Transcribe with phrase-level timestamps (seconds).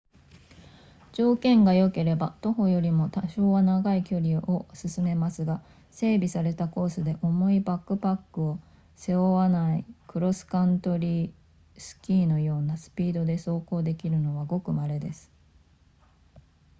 [1.11, 8.59] 条件が良ければ徒歩よりも多少は長い距離を進めますが整備されたコースで重いバックパックを
[8.95, 11.31] 背負わないクロスカントリー
[11.77, 15.31] スキーのようなスピードで走行できるのはごく稀です